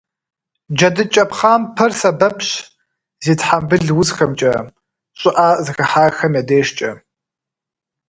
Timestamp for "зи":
3.23-3.33